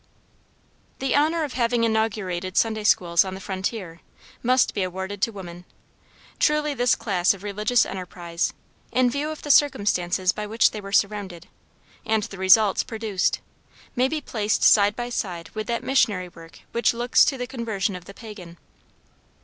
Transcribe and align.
The 0.97 1.13
honor 1.15 1.43
of 1.43 1.53
having 1.53 1.83
inaugurated 1.83 2.57
Sunday 2.57 2.83
schools 2.85 3.23
on 3.23 3.35
the 3.35 3.39
frontier, 3.39 4.01
must 4.41 4.73
be 4.73 4.81
awarded 4.81 5.21
to 5.21 5.31
woman. 5.31 5.63
Truly 6.39 6.73
this 6.73 6.95
class 6.95 7.35
of 7.35 7.43
religious 7.43 7.85
enterprises, 7.85 8.51
in 8.91 9.11
view 9.11 9.29
of 9.29 9.43
the 9.43 9.51
circumstances 9.51 10.31
by 10.31 10.47
which 10.47 10.71
they 10.71 10.81
were 10.81 10.91
surrounded, 10.91 11.49
and 12.03 12.23
the 12.23 12.39
results 12.39 12.81
produced, 12.81 13.41
may 13.95 14.07
be 14.07 14.21
placed 14.21 14.63
side 14.63 14.95
by 14.95 15.11
side 15.11 15.49
with 15.49 15.67
that 15.67 15.83
missionary 15.83 16.29
work 16.29 16.61
which 16.71 16.95
looks 16.95 17.23
to 17.25 17.37
the 17.37 17.45
conversion 17.45 17.95
of 17.95 18.05
the 18.05 18.13
pagan. 18.15 18.57